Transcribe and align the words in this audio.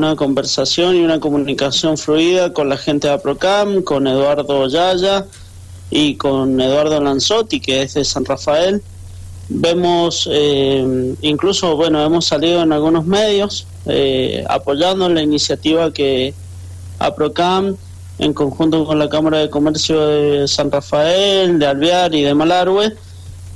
una 0.00 0.16
conversación 0.16 0.96
y 0.96 1.00
una 1.00 1.20
comunicación 1.20 1.98
fluida 1.98 2.54
con 2.54 2.70
la 2.70 2.78
gente 2.78 3.06
de 3.06 3.14
APROCAM, 3.14 3.82
con 3.82 4.06
Eduardo 4.06 4.66
Yaya 4.66 5.26
y 5.90 6.14
con 6.14 6.58
Eduardo 6.58 6.98
Lanzotti, 7.02 7.60
que 7.60 7.82
es 7.82 7.92
de 7.92 8.04
San 8.06 8.24
Rafael. 8.24 8.82
Vemos, 9.50 10.26
eh, 10.32 11.14
incluso, 11.20 11.76
bueno, 11.76 12.02
hemos 12.02 12.24
salido 12.24 12.62
en 12.62 12.72
algunos 12.72 13.04
medios 13.04 13.66
eh, 13.84 14.42
apoyando 14.48 15.06
la 15.10 15.20
iniciativa 15.20 15.92
que 15.92 16.32
APROCAM, 16.98 17.76
en 18.18 18.32
conjunto 18.32 18.86
con 18.86 18.98
la 18.98 19.10
Cámara 19.10 19.36
de 19.38 19.50
Comercio 19.50 20.00
de 20.06 20.48
San 20.48 20.70
Rafael, 20.70 21.58
de 21.58 21.66
Alvear 21.66 22.14
y 22.14 22.22
de 22.22 22.34
Malargüe, 22.34 22.96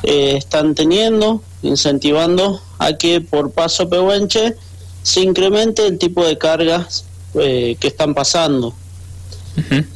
eh, 0.03 0.37
están 0.37 0.75
teniendo, 0.75 1.41
incentivando 1.63 2.61
a 2.79 2.93
que 2.93 3.23
por 3.23 3.51
paso 3.51 3.89
Pehuenche 3.89 4.57
se 5.05 5.21
incremente 5.21 5.87
el 5.87 5.99
tipo 5.99 6.25
de 6.25 6.39
cargas 6.39 7.05
eh, 7.35 7.77
que 7.79 7.89
están 7.89 8.15
pasando. 8.15 8.75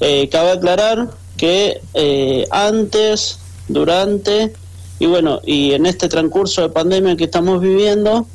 Eh, 0.01 0.29
cabe 0.31 0.53
aclarar 0.53 1.11
que 1.37 1.81
eh, 1.95 2.47
antes, 2.51 3.39
durante 3.67 4.53
y 5.01 5.07
bueno, 5.07 5.41
y 5.45 5.73
en 5.73 5.87
este 5.87 6.09
transcurso 6.09 6.63
de 6.63 6.69
pandemia 6.69 7.17
que 7.17 7.25
estamos 7.25 7.61
viviendo, 7.61 8.27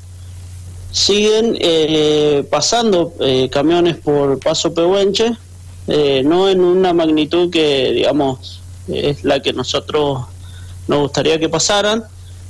siguen 0.91 1.57
pasando 2.49 3.13
camiones 3.51 3.97
por 3.97 4.39
Paso 4.39 4.73
Pehuenche, 4.73 5.31
no 6.23 6.49
en 6.49 6.61
una 6.61 6.93
magnitud 6.93 7.49
que, 7.51 7.91
digamos, 7.91 8.61
es 8.87 9.23
la 9.23 9.41
que 9.41 9.51
nosotros 9.51 10.21
nos 10.87 10.99
gustaría 10.99 11.37
que 11.37 11.49
pasaran, 11.49 12.05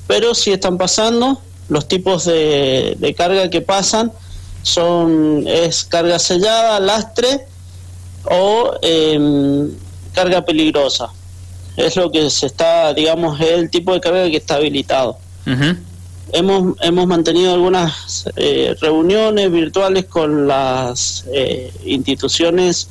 pero 0.05 0.35
sí 0.35 0.51
están 0.51 0.77
pasando 0.77 1.41
los 1.69 1.87
tipos 1.87 2.25
de, 2.25 3.15
carga 3.17 3.49
que 3.49 3.61
pasan 3.61 4.11
son 4.61 5.45
es 5.47 5.83
carga 5.83 6.19
sellada, 6.19 6.79
lastre 6.79 7.45
o 8.25 8.73
em, 8.81 9.69
carga 10.13 10.45
peligrosa. 10.45 11.09
Es 11.75 11.95
lo 11.95 12.11
que 12.11 12.29
se 12.29 12.45
está, 12.45 12.93
digamos, 12.93 13.39
es 13.41 13.51
el 13.51 13.69
tipo 13.69 13.93
de 13.93 13.99
carga 13.99 14.29
que 14.29 14.37
está 14.37 14.55
habilitado. 14.55 15.17
Hemos, 16.31 16.75
hemos 16.81 17.07
mantenido 17.07 17.53
algunas 17.53 18.25
eh, 18.37 18.75
reuniones 18.79 19.51
virtuales 19.51 20.05
con 20.05 20.47
las 20.47 21.25
eh, 21.31 21.71
instituciones 21.85 22.87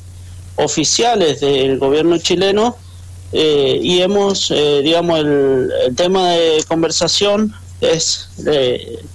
oficiales 0.55 1.41
del 1.41 1.79
gobierno 1.79 2.17
chileno 2.19 2.77
eh, 3.31 3.79
y 3.81 4.01
hemos, 4.01 4.53
digamos, 4.83 5.19
el, 5.19 5.71
el 5.87 5.95
tema 5.95 6.29
de 6.29 6.63
conversación 6.67 7.53
es 7.83 8.29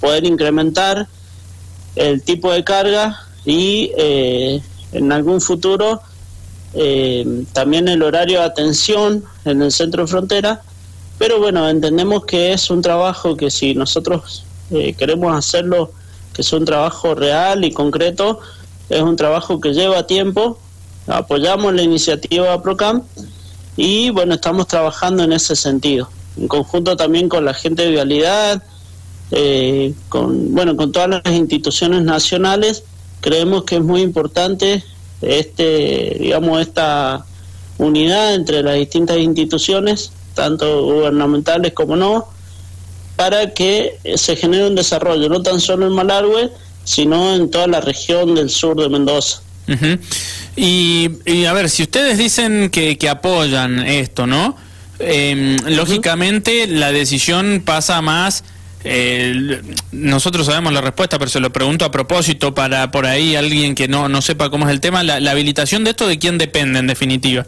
poder 0.01 0.25
incrementar 0.25 1.09
el 1.99 2.23
tipo 2.23 2.53
de 2.53 2.65
carga 2.65 3.19
y 3.45 3.91
eh, 3.97 4.63
en 4.93 5.13
algún 5.13 5.41
futuro 5.41 6.01
eh, 6.75 7.45
también 7.53 7.89
el 7.89 8.03
horario 8.03 8.41
de 8.41 8.45
atención 8.45 9.25
en 9.45 9.63
el 9.63 9.73
centro 9.73 10.03
de 10.03 10.09
frontera. 10.09 10.63
Pero 11.19 11.41
bueno, 11.41 11.69
entendemos 11.69 12.25
que 12.25 12.53
es 12.53 12.71
un 12.71 12.83
trabajo 12.83 13.37
que 13.37 13.51
si 13.51 13.75
nosotros 13.75 14.45
eh, 14.71 14.95
queremos 14.95 15.37
hacerlo, 15.37 15.93
que 16.33 16.43
es 16.43 16.53
un 16.53 16.65
trabajo 16.65 17.15
real 17.15 17.65
y 17.65 17.73
concreto, 17.73 18.41
es 18.89 19.03
un 19.03 19.17
trabajo 19.17 19.61
que 19.61 19.73
lleva 19.73 20.07
tiempo. 20.07 20.59
Apoyamos 21.07 21.75
la 21.75 21.83
iniciativa 21.83 22.63
PROCAM 22.63 23.03
y 23.77 24.11
bueno, 24.11 24.35
estamos 24.35 24.69
trabajando 24.69 25.25
en 25.25 25.33
ese 25.33 25.57
sentido 25.57 26.09
en 26.39 26.49
conjunto 26.49 26.97
también 26.97 27.29
con 27.29 27.45
la 27.45 27.55
gente 27.55 27.85
de 27.85 27.91
vialidad, 27.91 28.63
eh, 29.31 29.93
con 30.09 30.55
bueno 30.55 30.77
con 30.77 30.93
todas 30.93 31.09
las 31.09 31.35
instituciones 31.35 32.03
nacionales, 32.03 32.85
creemos 33.21 33.65
que 33.65 33.77
es 33.77 33.83
muy 33.83 34.03
importante 34.03 34.83
este 35.21 36.17
digamos 36.21 36.61
esta 36.61 37.25
unidad 37.79 38.35
entre 38.35 38.63
las 38.63 38.75
distintas 38.77 39.19
instituciones, 39.19 40.13
tanto 40.35 40.83
gubernamentales 40.85 41.73
como 41.73 41.97
no, 41.97 42.27
para 43.17 43.53
que 43.55 43.99
se 44.17 44.37
genere 44.37 44.67
un 44.67 44.75
desarrollo, 44.75 45.29
no 45.29 45.43
tan 45.43 45.61
solo 45.61 45.87
en 45.87 45.93
Malargüe, 45.93 46.51
sino 46.85 47.35
en 47.35 47.51
toda 47.51 47.67
la 47.67 47.81
región 47.81 48.35
del 48.35 48.51
sur 48.51 48.81
de 48.81 48.89
Mendoza. 48.89 49.43
y, 50.57 51.45
a 51.45 51.53
ver, 51.53 51.69
si 51.69 51.83
ustedes 51.83 52.17
dicen 52.17 52.71
que, 52.71 52.97
que 52.97 53.09
apoyan 53.09 53.81
esto, 53.81 54.27
¿no? 54.27 54.57
Eh, 55.01 55.57
lógicamente 55.67 56.67
la 56.67 56.93
decisión 56.93 57.63
pasa 57.65 58.01
más... 58.03 58.45
Eh, 58.85 59.61
nosotros 59.91 60.47
sabemos 60.47 60.73
la 60.73 60.81
respuesta, 60.81 61.19
pero 61.19 61.29
se 61.31 61.41
lo 61.41 61.53
pregunto 61.53 61.85
a 61.85 61.91
propósito 61.91 62.55
para 62.55 62.93
por 62.93 63.07
ahí 63.07 63.35
alguien 63.35 63.75
que 63.75 63.89
no, 63.89 64.09
no 64.09 64.23
sepa 64.23 64.51
cómo 64.51 64.67
es 64.67 64.73
el 64.73 64.81
tema. 64.81 65.03
La, 65.03 65.31
habilitación 65.31 65.83
de 65.85 65.91
esto, 65.91 66.07
¿de 66.07 66.19
quién 66.19 66.39
depende 66.39 66.79
en 66.79 66.87
definitiva? 66.87 67.45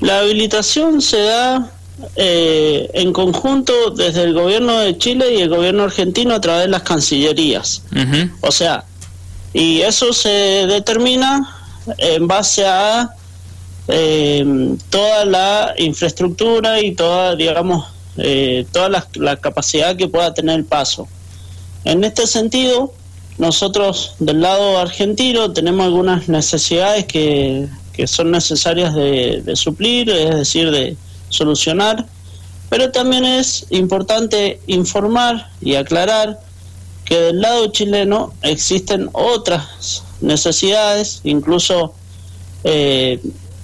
La 0.00 0.20
habilitación 0.20 1.02
se 1.02 1.18
da 1.18 1.72
eh, 2.14 2.88
en 2.94 3.12
conjunto 3.12 3.90
desde 3.90 4.22
el 4.22 4.32
gobierno 4.32 4.78
de 4.78 4.96
Chile 4.96 5.34
y 5.34 5.40
el 5.40 5.48
gobierno 5.48 5.82
argentino 5.82 6.36
a 6.36 6.40
través 6.40 6.62
de 6.62 6.68
las 6.68 6.82
cancillerías. 6.82 7.82
O 8.40 8.52
sea, 8.52 8.84
y 9.52 9.80
eso 9.80 10.12
se 10.12 10.28
determina 10.68 11.56
en 11.98 12.28
base 12.28 12.64
a 12.64 13.10
eh, 13.88 14.76
toda 14.90 15.24
la 15.24 15.74
infraestructura 15.78 16.80
y 16.80 16.94
toda, 16.94 17.36
digamos, 17.36 17.86
eh, 18.18 18.66
toda 18.72 19.06
la, 19.14 19.36
capacidad 19.36 19.96
que 19.96 20.08
pueda 20.08 20.34
tener 20.34 20.56
el 20.56 20.64
paso. 20.64 21.08
En 21.84 22.04
este 22.04 22.26
sentido, 22.26 22.92
nosotros 23.38 24.14
del 24.18 24.40
lado 24.40 24.78
argentino 24.78 25.52
tenemos 25.52 25.86
algunas 25.86 26.28
necesidades 26.28 27.06
que, 27.06 27.68
que 27.92 28.06
son 28.06 28.30
necesarias 28.30 28.94
de, 28.94 29.42
de, 29.42 29.56
suplir, 29.56 30.10
es 30.10 30.36
decir, 30.36 30.70
de 30.70 30.96
solucionar, 31.28 32.06
pero 32.68 32.90
también 32.90 33.24
es 33.24 33.66
importante 33.70 34.60
informar 34.66 35.50
y 35.60 35.76
aclarar 35.76 36.40
que 37.04 37.18
del 37.18 37.40
lado 37.40 37.68
chileno 37.68 38.34
existen 38.42 39.08
otras 39.12 40.02
necesidades, 40.20 41.20
incluso 41.24 41.94
eh, 42.64 43.20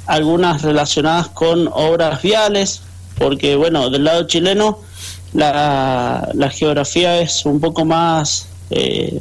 algunas 0.06 0.62
relacionadas 0.62 1.28
con 1.28 1.68
obras 1.72 2.22
viales, 2.22 2.82
porque 3.18 3.56
bueno, 3.56 3.90
del 3.90 4.04
lado 4.04 4.26
chileno 4.26 4.78
la, 5.32 6.30
la 6.34 6.50
geografía 6.50 7.20
es 7.20 7.44
un 7.44 7.60
poco 7.60 7.84
más, 7.84 8.46
eh, 8.70 9.18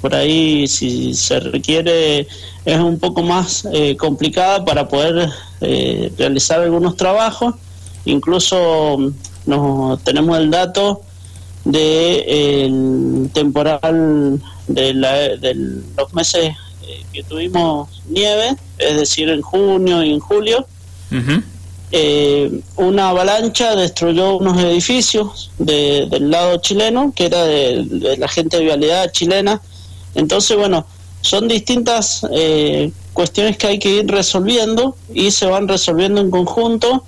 por 0.00 0.14
ahí 0.14 0.66
si 0.66 1.14
se 1.14 1.40
requiere, 1.40 2.26
es 2.64 2.80
un 2.80 2.98
poco 2.98 3.22
más 3.22 3.66
eh, 3.72 3.96
complicada 3.96 4.64
para 4.64 4.88
poder 4.88 5.28
eh, 5.60 6.12
realizar 6.16 6.60
algunos 6.60 6.96
trabajos, 6.96 7.54
incluso 8.04 9.12
no, 9.46 9.98
tenemos 10.04 10.38
el 10.38 10.50
dato 10.50 11.02
de 11.64 12.64
el 12.64 13.30
temporal 13.32 14.40
de, 14.68 14.94
la, 14.94 15.12
de 15.12 15.54
los 15.96 16.12
meses 16.14 16.54
que 17.12 17.22
tuvimos 17.22 18.02
nieve, 18.08 18.56
es 18.78 18.96
decir, 18.96 19.28
en 19.28 19.42
junio 19.42 20.02
y 20.02 20.12
en 20.12 20.20
julio, 20.20 20.66
eh, 21.96 22.60
una 22.76 23.10
avalancha 23.10 23.76
destruyó 23.76 24.36
unos 24.36 24.62
edificios 24.62 25.52
del 25.58 26.30
lado 26.30 26.56
chileno, 26.56 27.12
que 27.14 27.26
era 27.26 27.44
de, 27.44 28.16
la 28.18 28.28
gente 28.28 28.58
de 28.58 28.64
vialidad 28.64 29.12
chilena. 29.12 29.60
Entonces, 30.14 30.56
bueno, 30.56 30.86
son 31.20 31.46
distintas 31.46 32.26
eh, 32.32 32.90
cuestiones 33.12 33.56
que 33.56 33.68
hay 33.68 33.78
que 33.78 33.90
ir 33.90 34.08
resolviendo 34.08 34.96
y 35.12 35.30
se 35.30 35.46
van 35.46 35.68
resolviendo 35.68 36.20
en 36.20 36.30
conjunto 36.30 37.04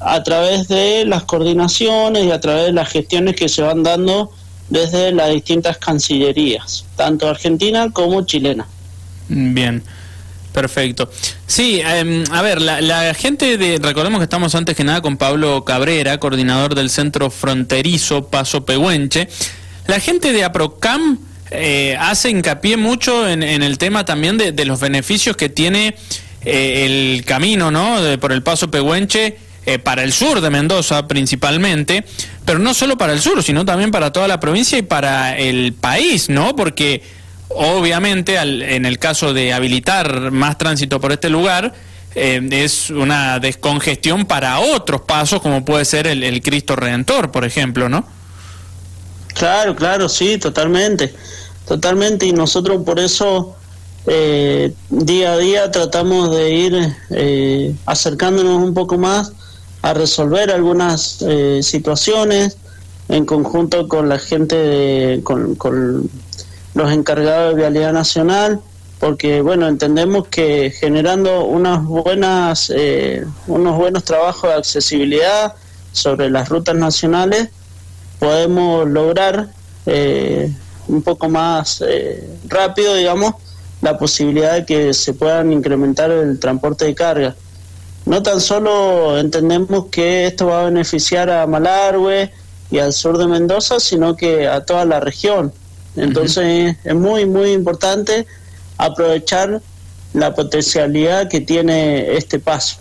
a 0.00 0.22
través 0.22 0.68
de 0.68 1.04
las 1.04 1.24
coordinaciones 1.24 2.24
y 2.24 2.30
a 2.30 2.40
través 2.40 2.66
de 2.66 2.72
las 2.72 2.88
gestiones 2.88 3.36
que 3.36 3.48
se 3.48 3.62
van 3.62 3.82
dando 3.82 4.30
desde 4.70 5.12
las 5.12 5.30
distintas 5.30 5.76
cancillerías, 5.76 6.86
tanto 6.96 7.28
argentina 7.28 7.90
como 7.92 8.22
chilena. 8.22 8.66
Bien. 9.32 9.82
Perfecto. 10.52 11.10
Sí, 11.46 11.80
em, 11.82 12.24
a 12.30 12.42
ver, 12.42 12.60
la, 12.60 13.14
gente 13.14 13.56
de, 13.56 13.78
recordemos 13.82 14.20
que 14.20 14.24
estamos 14.24 14.54
antes 14.54 14.76
que 14.76 14.84
nada 14.84 15.00
con 15.00 15.16
Pablo 15.16 15.64
Cabrera, 15.64 16.18
coordinador 16.18 16.74
del 16.74 16.90
Centro 16.90 17.30
Fronterizo 17.30 18.28
Paso 18.28 18.64
Pehuenche. 18.66 19.28
La 19.86 19.98
gente 19.98 20.32
de 20.32 20.44
APROCAM 20.44 21.18
eh, 21.50 21.96
hace 21.98 22.30
hincapié 22.30 22.76
mucho 22.76 23.26
en, 23.28 23.42
el 23.42 23.78
tema 23.78 24.04
también 24.04 24.36
de, 24.36 24.64
los 24.66 24.78
beneficios 24.78 25.36
que 25.36 25.48
tiene 25.48 25.96
eh, 26.44 26.84
el 27.16 27.24
camino, 27.24 27.70
¿no? 27.70 27.96
por 28.20 28.32
el 28.32 28.42
Paso 28.42 28.70
Pehuenche 28.70 29.38
eh, 29.64 29.78
para 29.78 30.02
el 30.02 30.12
sur 30.12 30.40
de 30.40 30.50
Mendoza 30.50 31.06
principalmente, 31.06 32.04
pero 32.44 32.58
no 32.58 32.74
solo 32.74 32.98
para 32.98 33.12
el 33.12 33.20
sur, 33.20 33.42
sino 33.42 33.64
también 33.64 33.90
para 33.90 34.12
toda 34.12 34.28
la 34.28 34.40
provincia 34.40 34.76
y 34.76 34.82
para 34.82 35.38
el 35.38 35.72
país, 35.72 36.28
¿no? 36.28 36.56
Porque 36.56 37.02
Obviamente, 37.54 38.36
en 38.36 38.86
el 38.86 38.98
caso 38.98 39.32
de 39.34 39.52
habilitar 39.52 40.30
más 40.30 40.58
tránsito 40.58 41.00
por 41.00 41.12
este 41.12 41.28
lugar, 41.28 41.72
eh, 42.14 42.46
es 42.50 42.90
una 42.90 43.38
descongestión 43.38 44.26
para 44.26 44.60
otros 44.60 45.02
pasos, 45.02 45.40
como 45.40 45.64
puede 45.64 45.84
ser 45.84 46.06
el, 46.06 46.42
Cristo 46.42 46.76
Redentor, 46.76 47.30
por 47.30 47.44
ejemplo, 47.44 47.88
¿no? 47.88 48.04
Claro, 49.34 49.74
claro, 49.74 50.08
sí, 50.08 50.38
totalmente. 50.38 51.14
totalmente, 51.66 52.26
y 52.26 52.32
nosotros 52.32 52.82
por 52.84 52.98
eso 52.98 53.56
eh, 54.06 54.74
día 54.90 55.32
a 55.32 55.38
día 55.38 55.70
tratamos 55.70 56.34
de 56.34 56.50
ir 56.50 56.96
eh, 57.10 57.74
acercándonos 57.86 58.56
un 58.56 58.74
poco 58.74 58.98
más 58.98 59.32
a 59.80 59.94
resolver 59.94 60.50
algunas 60.50 61.22
eh, 61.22 61.60
situaciones 61.62 62.56
en 63.08 63.26
conjunto 63.26 63.88
con 63.88 64.08
la 64.08 64.18
gente, 64.18 64.56
de, 64.56 65.20
con 65.22 66.10
los 66.74 66.92
encargados 66.92 67.54
de 67.54 67.60
vialidad 67.60 67.92
nacional, 67.92 68.60
porque 68.98 69.40
bueno 69.40 69.68
entendemos 69.68 70.28
que 70.28 70.70
generando 70.70 71.44
unas 71.44 71.84
buenas, 71.84 72.72
eh, 72.74 73.24
unos 73.46 73.76
buenos 73.76 74.04
trabajos 74.04 74.50
de 74.50 74.56
accesibilidad 74.56 75.54
sobre 75.92 76.30
las 76.30 76.48
rutas 76.48 76.76
nacionales 76.76 77.50
podemos 78.22 78.88
lograr 78.88 79.48
eh, 79.84 80.52
un 80.86 81.02
poco 81.02 81.28
más 81.28 81.82
eh, 81.84 82.38
rápido, 82.46 82.94
digamos, 82.94 83.34
la 83.80 83.98
posibilidad 83.98 84.54
de 84.54 84.64
que 84.64 84.94
se 84.94 85.12
puedan 85.12 85.52
incrementar 85.52 86.12
el 86.12 86.38
transporte 86.38 86.84
de 86.84 86.94
carga. 86.94 87.34
No 88.06 88.22
tan 88.22 88.40
solo 88.40 89.18
entendemos 89.18 89.86
que 89.90 90.26
esto 90.26 90.46
va 90.46 90.62
a 90.62 90.64
beneficiar 90.66 91.30
a 91.30 91.46
Malargüe 91.48 92.30
y 92.70 92.78
al 92.78 92.92
sur 92.92 93.18
de 93.18 93.26
Mendoza, 93.26 93.80
sino 93.80 94.16
que 94.16 94.46
a 94.46 94.64
toda 94.64 94.84
la 94.84 95.00
región. 95.00 95.52
Entonces 95.96 96.76
es 96.84 96.94
muy, 96.94 97.26
muy 97.26 97.52
importante 97.52 98.26
aprovechar 98.78 99.60
la 100.14 100.34
potencialidad 100.34 101.28
que 101.28 101.40
tiene 101.40 102.16
este 102.16 102.38
paso. 102.38 102.78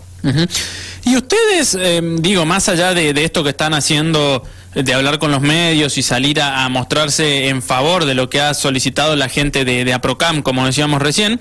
Y 1.04 1.16
ustedes, 1.16 1.76
eh, 1.80 2.02
digo, 2.20 2.46
más 2.46 2.70
allá 2.70 2.94
de, 2.94 3.12
esto 3.24 3.44
que 3.44 3.50
están 3.50 3.74
haciendo, 3.74 4.44
de 4.76 4.94
hablar 4.94 5.18
con 5.18 5.32
los 5.32 5.42
medios 5.42 5.98
y 5.98 6.04
salir 6.04 6.40
a, 6.42 6.68
mostrarse 6.70 7.48
en 7.48 7.62
favor 7.62 8.06
de 8.06 8.14
lo 8.14 8.30
que 8.30 8.40
ha 8.40 8.54
solicitado 8.54 9.16
la 9.16 9.28
gente 9.28 9.66
de, 9.66 9.84
de 9.84 9.94
APROCAM, 9.94 10.44
como 10.44 10.66
decíamos 10.66 11.02
recién, 11.02 11.40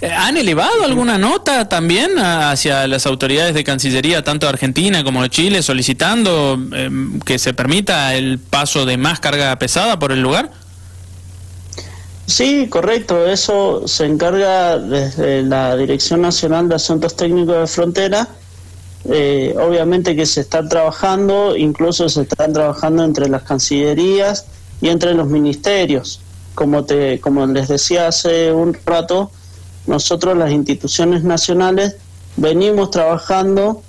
eh, 0.00 0.10
¿Han 0.10 0.38
elevado 0.38 0.84
alguna 0.84 1.18
nota 1.18 1.68
también 1.68 2.18
hacia 2.18 2.86
las 2.86 3.04
autoridades 3.04 3.54
de 3.54 3.64
Cancillería, 3.64 4.24
tanto 4.24 4.46
de 4.46 4.50
Argentina 4.50 5.04
como 5.04 5.22
de 5.22 5.28
Chile, 5.28 5.62
solicitando 5.62 6.58
em, 6.72 7.20
que 7.20 7.38
se 7.38 7.52
permita 7.52 8.14
el 8.14 8.38
paso 8.38 8.86
de 8.86 8.96
más 8.96 9.20
carga 9.20 9.54
pesada 9.58 9.98
por 9.98 10.12
el 10.12 10.22
lugar? 10.22 10.50
Sí, 12.30 12.68
correcto. 12.68 13.26
Eso 13.26 13.88
se 13.88 14.04
encarga 14.06 14.78
desde 14.78 15.42
la 15.42 15.76
Dirección 15.76 16.20
Nacional 16.20 16.68
de 16.68 16.76
Asuntos 16.76 17.16
Técnicos 17.16 17.56
de 17.56 17.66
Frontera. 17.66 18.28
Eh, 19.04 19.56
obviamente 19.58 20.14
que 20.14 20.24
se 20.26 20.42
está 20.42 20.68
trabajando, 20.68 21.56
incluso 21.56 22.08
se 22.08 22.22
están 22.22 22.52
trabajando 22.52 23.02
entre 23.02 23.28
las 23.28 23.42
cancillerías 23.42 24.46
y 24.80 24.90
entre 24.90 25.14
los 25.14 25.26
ministerios. 25.26 26.20
Como, 26.54 26.84
te, 26.84 27.18
como 27.18 27.44
les 27.46 27.66
decía 27.66 28.06
hace 28.06 28.52
un 28.52 28.76
rato, 28.86 29.32
nosotros 29.88 30.38
las 30.38 30.52
instituciones 30.52 31.24
nacionales 31.24 31.96
venimos 32.36 32.92
trabajando 32.92 33.82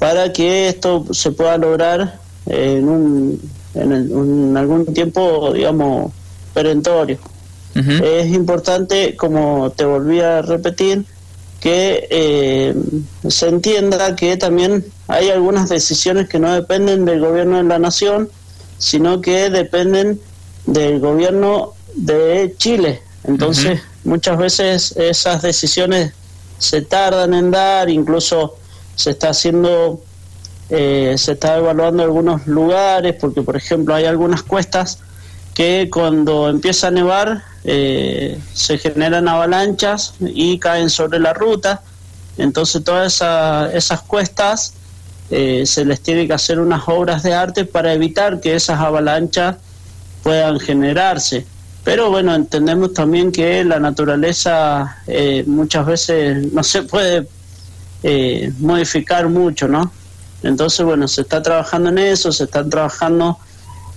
para 0.00 0.32
que 0.32 0.68
esto 0.68 1.04
se 1.12 1.30
pueda 1.30 1.56
lograr 1.56 2.18
en, 2.46 2.88
un, 2.88 3.40
en, 3.74 4.56
algún 4.56 4.86
tiempo, 4.92 5.52
digamos, 5.52 6.10
perentorio. 6.52 7.18
Es 7.74 8.28
importante, 8.28 9.16
como 9.16 9.70
te 9.70 9.84
volví 9.84 10.20
a 10.20 10.40
repetir, 10.40 11.04
que 11.60 12.06
eh, 12.10 12.74
se 13.28 13.48
entienda 13.48 14.16
que 14.16 14.36
también 14.36 14.84
hay 15.08 15.30
algunas 15.30 15.68
decisiones 15.68 16.28
que 16.28 16.38
no 16.38 16.52
dependen 16.54 17.04
del 17.04 17.20
gobierno 17.20 17.58
de 17.58 17.64
la 17.64 17.78
nación, 17.78 18.30
sino 18.78 19.20
que 19.20 19.50
dependen 19.50 20.20
del 20.66 21.00
gobierno 21.00 21.72
de 21.94 22.54
Chile. 22.58 23.02
Entonces, 23.24 23.80
muchas 24.04 24.38
veces 24.38 24.94
esas 24.96 25.42
decisiones 25.42 26.12
se 26.58 26.82
tardan 26.82 27.34
en 27.34 27.50
dar, 27.50 27.90
incluso 27.90 28.56
se 28.94 29.10
está 29.10 29.30
haciendo, 29.30 30.00
eh, 30.70 31.14
se 31.18 31.32
está 31.32 31.56
evaluando 31.56 32.02
algunos 32.02 32.46
lugares, 32.46 33.16
porque 33.20 33.42
por 33.42 33.56
ejemplo 33.56 33.94
hay 33.94 34.04
algunas 34.04 34.42
cuestas 34.42 35.00
que 35.56 35.88
cuando 35.90 36.50
empieza 36.50 36.88
a 36.88 36.90
nevar 36.90 37.42
eh, 37.64 38.38
se 38.52 38.76
generan 38.76 39.26
avalanchas 39.26 40.12
y 40.20 40.58
caen 40.58 40.90
sobre 40.90 41.18
la 41.18 41.32
ruta, 41.32 41.80
entonces 42.36 42.84
todas 42.84 43.22
esas 43.72 44.02
cuestas 44.02 44.74
eh, 45.30 45.64
se 45.64 45.86
les 45.86 46.02
tiene 46.02 46.26
que 46.26 46.34
hacer 46.34 46.60
unas 46.60 46.82
obras 46.86 47.22
de 47.22 47.32
arte 47.32 47.64
para 47.64 47.94
evitar 47.94 48.38
que 48.40 48.54
esas 48.54 48.78
avalanchas 48.78 49.56
puedan 50.22 50.60
generarse. 50.60 51.46
Pero 51.84 52.10
bueno, 52.10 52.34
entendemos 52.34 52.92
también 52.92 53.32
que 53.32 53.64
la 53.64 53.80
naturaleza 53.80 54.98
eh, 55.06 55.42
muchas 55.46 55.86
veces 55.86 56.52
no 56.52 56.62
se 56.62 56.82
puede 56.82 57.26
eh, 58.02 58.52
modificar 58.58 59.30
mucho, 59.30 59.68
¿no? 59.68 59.90
Entonces, 60.42 60.84
bueno, 60.84 61.08
se 61.08 61.22
está 61.22 61.40
trabajando 61.40 61.88
en 61.88 61.96
eso, 61.96 62.30
se 62.30 62.44
están 62.44 62.68
trabajando 62.68 63.38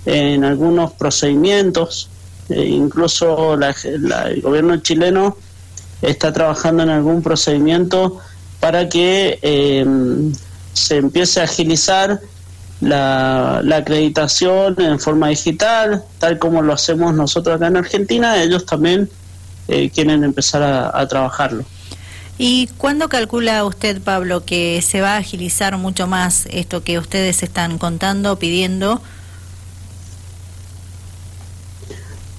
en 0.06 0.44
algunos 0.44 0.92
procedimientos, 0.92 2.08
eh, 2.48 2.64
incluso 2.64 3.54
el 3.54 4.40
gobierno 4.42 4.76
chileno 4.78 5.36
está 6.02 6.32
trabajando 6.32 6.82
en 6.82 6.90
algún 6.90 7.22
procedimiento 7.22 8.18
para 8.58 8.88
que 8.88 9.38
se 10.72 10.96
empiece 10.96 11.40
a 11.40 11.44
agilizar 11.44 12.20
la, 12.80 13.62
acreditación 13.76 14.80
en 14.80 14.98
forma 14.98 15.28
digital, 15.28 16.02
tal 16.18 16.38
como 16.38 16.62
lo 16.62 16.72
hacemos 16.72 17.14
nosotros 17.14 17.56
acá 17.56 17.66
en 17.66 17.76
Argentina, 17.76 18.42
ellos 18.42 18.66
también 18.66 19.08
eh, 19.68 19.90
quieren 19.90 20.24
empezar 20.24 20.62
a, 20.62 21.06
trabajarlo. 21.06 21.64
¿Y 22.38 22.68
cuándo 22.78 23.08
calcula 23.10 23.64
usted, 23.64 24.00
Pablo, 24.00 24.44
que 24.46 24.80
se 24.80 25.02
va 25.02 25.16
a 25.16 25.18
agilizar 25.18 25.76
mucho 25.76 26.06
más 26.06 26.46
esto 26.50 26.82
que 26.82 26.98
ustedes 26.98 27.42
están 27.42 27.76
contando, 27.76 28.38
pidiendo? 28.38 29.02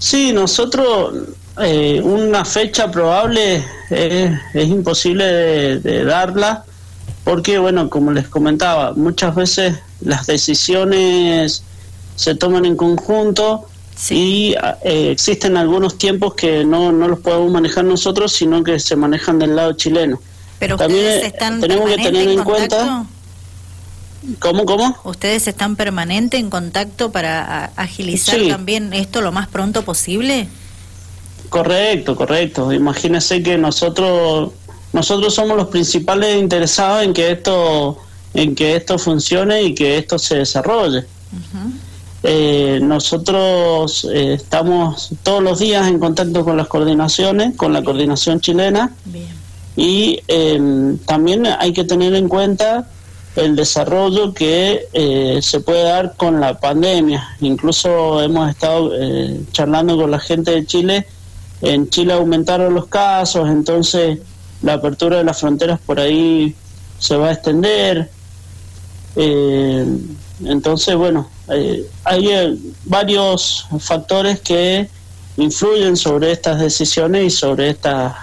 Sí, 0.02 0.34
nosotros 0.34 1.14
eh, 1.62 2.02
una 2.04 2.44
fecha 2.44 2.90
probable 2.90 3.64
es 3.92 4.68
imposible 4.68 5.80
de 5.80 6.04
darla 6.04 6.66
porque, 7.24 7.60
bueno, 7.60 7.88
como 7.88 8.12
les 8.12 8.28
comentaba, 8.28 8.94
muchas 8.94 9.36
veces 9.36 9.78
las 10.02 10.26
decisiones 10.26 11.64
se 12.16 12.34
toman 12.34 12.66
en 12.66 12.76
conjunto 12.76 13.68
y 14.10 14.56
eh, 14.84 15.12
existen 15.12 15.56
algunos 15.56 16.00
tiempos 16.00 16.34
que 16.34 16.66
no, 16.66 16.92
no 16.92 17.08
los 17.08 17.20
podemos 17.20 17.52
manejar 17.52 17.84
nosotros, 17.86 18.32
sino 18.32 18.64
que 18.64 18.80
se 18.80 18.96
manejan 18.96 19.38
del 19.38 19.56
lado 19.56 19.74
chileno. 19.74 20.20
Pero 20.58 20.78
También 20.78 21.06
ustedes 21.06 21.26
están 21.26 21.62
tenemos 21.62 21.88
que 21.90 21.98
tener 21.98 22.28
en, 22.28 22.44
cuenta... 22.44 23.06
¿Cómo, 24.40 24.66
cómo? 24.66 24.96
¿Ustedes 25.04 25.48
están 25.48 25.76
permanente 25.76 26.38
en 26.38 26.50
contacto 26.50 27.12
para 27.12 27.66
agilizar 27.76 28.38
también 28.48 28.94
esto 28.94 29.22
lo 29.22 29.32
más 29.32 29.48
pronto 29.48 29.84
posible? 29.84 30.48
Correcto, 31.50 32.16
correcto. 32.16 32.72
Imagínese 32.72 33.42
que 33.42 33.58
nosotros 33.58 34.52
nosotros 34.94 35.34
somos 35.34 35.58
los 35.58 35.68
principales 35.68 36.38
interesados 36.38 37.04
en 37.04 37.14
que 37.14 37.32
esto 37.32 37.98
en 38.34 38.56
que 38.56 38.76
esto 38.76 38.98
funcione 38.98 39.64
y 39.64 39.74
que 39.74 39.98
esto 39.98 40.20
se 40.20 40.38
desarrolle. 40.38 41.06
Eh, 42.24 42.80
nosotros 42.82 44.08
eh, 44.14 44.34
estamos 44.36 45.10
todos 45.24 45.42
los 45.42 45.60
días 45.60 45.88
en 45.88 45.98
contacto 45.98 46.46
con 46.46 46.56
las 46.56 46.68
coordinaciones, 46.68 47.58
con 47.58 47.74
la 47.74 47.84
coordinación 47.84 48.40
chilena, 48.40 48.94
y 49.76 50.22
em, 50.28 50.98
también 51.00 51.48
hay 51.48 51.74
que 51.74 51.84
tener 51.84 52.14
en 52.14 52.28
cuenta 52.28 52.88
el 53.36 53.56
desarrollo 53.56 54.34
que 54.34 54.88
eh, 54.94 55.40
se 55.42 55.60
puede 55.62 55.84
dar 55.84 56.16
con 56.16 56.40
la 56.40 56.60
pandemia. 56.60 57.36
Incluso 57.42 58.22
hemos 58.22 58.50
estado 58.50 58.92
charlando 59.52 59.98
con 59.98 60.12
la 60.12 60.20
gente 60.20 60.52
de 60.52 60.66
Chile. 60.66 61.08
En 61.62 61.90
Chile 61.90 62.14
aumentaron 62.14 62.74
los 62.74 62.88
casos, 62.88 63.50
entonces 63.50 64.20
la 64.62 64.74
apertura 64.74 65.18
de 65.18 65.24
las 65.24 65.40
fronteras 65.40 65.80
por 65.80 66.00
ahí 66.00 66.56
se 67.00 67.16
va 67.18 67.30
a 67.30 67.34
extender. 67.34 68.10
Eh, 69.16 69.86
entonces, 70.46 70.96
bueno, 70.96 71.30
eh, 71.50 71.86
hay 72.04 72.30
eh, 72.30 72.58
varios 72.86 73.66
factores 73.80 74.40
que 74.42 74.88
influyen 75.38 75.98
sobre 75.98 76.32
estas 76.32 76.60
decisiones 76.60 77.26
y 77.26 77.30
sobre 77.30 77.70
estas 77.70 78.14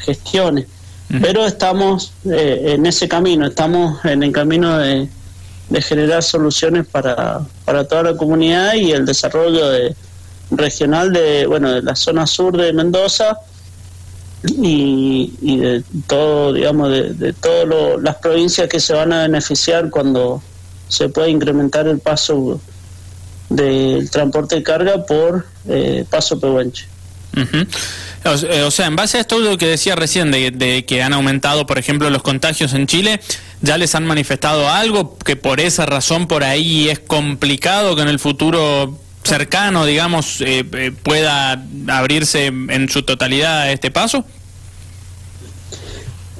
gestiones. 0.00 0.66
Pero 1.08 1.46
estamos 1.46 2.12
en 2.24 2.84
ese 2.84 3.08
camino, 3.08 3.46
estamos 3.46 4.04
en 4.04 4.22
el 4.22 4.30
camino 4.30 4.76
de, 4.76 5.08
de 5.70 5.82
generar 5.82 6.22
soluciones 6.22 6.86
para, 6.86 7.40
para 7.64 7.88
toda 7.88 8.02
la 8.02 8.16
comunidad 8.16 8.74
y 8.74 8.92
el 8.92 9.06
desarrollo 9.06 9.68
de, 9.68 9.94
regional 10.50 11.12
de, 11.12 11.46
bueno, 11.46 11.72
de 11.72 11.82
la 11.82 11.94
zona 11.94 12.26
sur 12.26 12.56
de 12.56 12.72
Mendoza 12.72 13.38
y, 14.46 15.56
de 15.58 15.82
todo, 16.06 16.52
digamos, 16.52 16.90
de, 16.90 17.32
todas 17.34 18.00
las 18.00 18.16
provincias 18.16 18.68
que 18.68 18.80
se 18.80 18.94
van 18.94 19.12
a 19.12 19.22
beneficiar 19.22 19.90
cuando 19.90 20.42
se 20.88 21.08
pueda 21.08 21.28
incrementar 21.28 21.86
el 21.86 21.98
paso 21.98 22.60
del 23.50 24.10
transporte 24.10 24.56
de 24.56 24.62
carga 24.62 25.04
por 25.04 25.44
eh, 25.66 26.04
Paso 26.08 26.38
Pehuenche. 26.38 26.86
Eh, 27.36 27.66
o, 28.32 28.70
sea, 28.70 28.86
en 28.86 28.96
base 28.96 29.18
a 29.18 29.20
esto 29.20 29.36
que 29.58 29.66
decía 29.66 29.96
recién, 29.96 30.30
de, 30.30 30.84
que 30.86 31.02
han 31.02 31.12
aumentado, 31.12 31.66
por 31.66 31.78
ejemplo, 31.78 32.10
los 32.10 32.22
contagios 32.22 32.72
en 32.74 32.86
Chile, 32.86 33.20
¿ya 33.60 33.78
les 33.78 33.94
han 33.94 34.06
manifestado 34.06 34.68
algo 34.68 35.16
que 35.18 35.36
por 35.36 35.60
esa 35.60 35.86
razón 35.86 36.26
por 36.26 36.44
ahí 36.44 36.88
es 36.88 36.98
complicado 36.98 37.96
que 37.96 38.02
en 38.02 38.08
el 38.08 38.18
futuro 38.18 38.98
cercano, 39.24 39.84
digamos, 39.84 40.40
eh, 40.40 40.64
eh, 40.72 40.92
pueda 41.02 41.62
abrirse 41.88 42.46
en 42.46 42.88
su 42.88 43.02
totalidad 43.02 43.70
este 43.70 43.90
paso? 43.90 44.24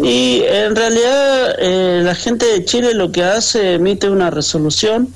Y 0.00 0.42
en 0.44 0.76
realidad 0.76 1.56
la 2.04 2.14
gente 2.14 2.46
de 2.46 2.64
Chile 2.64 2.94
lo 2.94 3.10
que 3.10 3.24
hace 3.24 3.74
emite 3.74 4.08
una 4.08 4.30
resolución. 4.30 5.12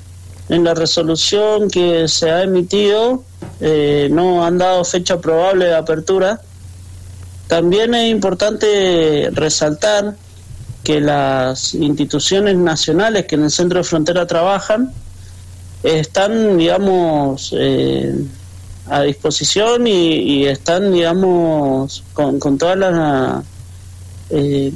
En 0.49 0.65
la 0.65 0.73
resolución 0.73 1.69
que 1.69 2.09
se 2.09 2.29
ha 2.29 2.43
emitido 2.43 3.23
no 4.09 4.45
han 4.45 4.57
dado 4.57 4.83
fecha 4.83 5.21
probable 5.21 5.65
de 5.67 5.75
apertura 5.75 6.41
también 7.47 7.93
es 7.93 8.11
importante 8.11 9.29
resaltar 9.31 10.15
que 10.83 10.99
las 10.99 11.73
instituciones 11.73 12.55
nacionales 12.57 13.25
que 13.25 13.35
en 13.35 13.43
el 13.43 13.51
centro 13.51 13.79
de 13.79 13.83
frontera 13.83 14.27
trabajan 14.27 14.91
están, 15.83 16.57
digamos, 16.57 17.53
eh, 17.57 18.15
a 18.87 19.01
disposición 19.01 19.87
y, 19.87 20.45
están, 20.45 20.91
digamos, 20.91 22.03
con, 22.13 22.57
todas 22.57 22.77
las 22.77 23.43
eh, 24.29 24.71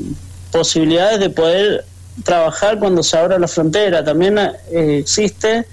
posibilidades 0.52 1.20
de 1.20 1.30
poder 1.30 1.86
trabajar 2.24 2.80
cuando 2.80 3.04
se 3.04 3.18
abra 3.18 3.38
la 3.40 3.48
frontera. 3.48 4.04
También 4.04 4.38
eh, 4.38 4.98
existe 5.00 5.66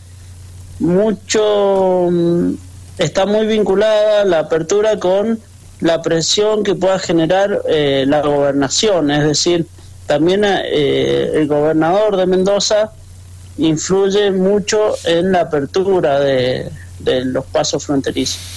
mucho, 0.79 2.09
mm, 2.11 2.55
está 2.99 3.27
muy 3.27 3.47
vinculada 3.47 4.25
la 4.25 4.41
apertura 4.41 4.99
con 4.99 5.39
la 5.81 6.03
presión 6.03 6.63
que 6.63 6.75
pueda 6.75 6.99
generar 6.99 7.63
eh, 7.69 8.05
la 8.07 8.23
gobernación, 8.23 9.11
es 9.11 9.25
decir, 9.25 9.67
también 10.07 10.45
eh, 10.45 11.31
el 11.35 11.47
gobernador 11.47 12.17
de 12.17 12.27
Mendoza 12.27 12.93
influye 13.59 14.31
mucho 14.31 14.95
en 15.05 15.33
la 15.33 15.43
apertura 15.43 16.21
de, 16.21 16.71
de 16.99 17.25
los 17.25 17.45
pasos 17.47 17.85
fronterizos. 17.85 18.55